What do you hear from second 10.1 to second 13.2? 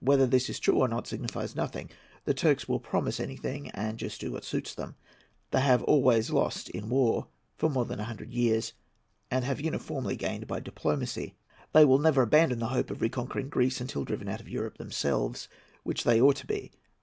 gained by diplomacy. They will never abandon the hope of